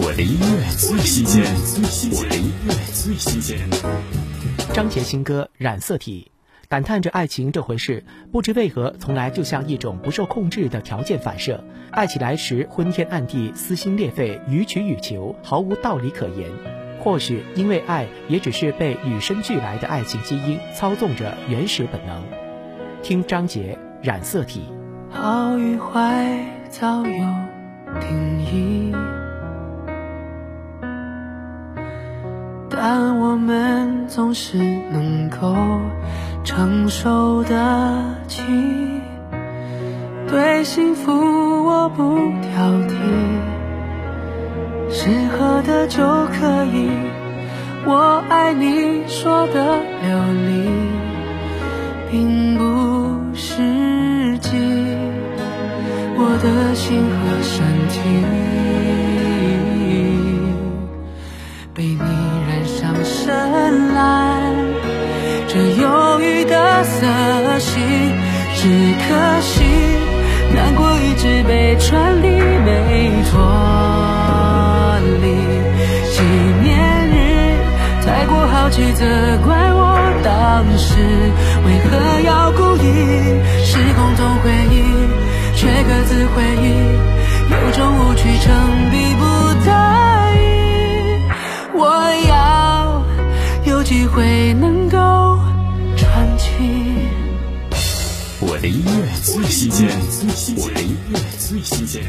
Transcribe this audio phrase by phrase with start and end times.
[0.00, 1.42] 我的音乐最新鲜，
[2.12, 3.58] 我的音乐最新鲜。
[4.72, 6.30] 张杰新歌《染色体》，
[6.68, 16.48] 感叹着爱情这回事，不知为何从来就像一种不受控制的条件反射，爱起来时昏天暗地、撕心裂肺、予取予求，毫无道理可言。
[17.00, 22.22] 或许因为爱，也只是被与生俱来的爱情基因操纵着原始本能。
[23.02, 23.76] 听张杰
[24.06, 24.62] 《染色体》。
[25.12, 26.38] 好与坏
[26.70, 27.26] 早有
[28.00, 28.87] 定义，
[32.80, 35.52] 但我们总是能够
[36.44, 38.40] 承受得起。
[40.28, 41.10] 对幸福
[41.64, 42.94] 我不挑剔，
[44.88, 46.88] 适合的就可以。
[47.84, 50.70] 我爱你说的流利，
[52.12, 53.56] 并不是
[54.38, 54.56] 记
[56.16, 57.98] 我的心和身体
[61.74, 62.17] 被你
[65.50, 67.06] 这忧郁的色
[67.58, 67.80] 系，
[68.54, 68.68] 只
[69.08, 69.64] 可惜
[70.54, 73.40] 难过一直被传递没脱
[75.22, 75.26] 离。
[76.12, 76.22] 纪
[76.62, 77.16] 念日
[78.04, 79.06] 太过好奇，责
[79.42, 81.00] 怪我当时
[81.64, 82.84] 为何要故意，
[83.64, 84.67] 时空总会。
[93.88, 94.98] 机会能够
[95.96, 96.52] 传奇。
[98.38, 99.88] 我的音乐最新鲜，
[100.58, 102.04] 我的音乐最新鲜。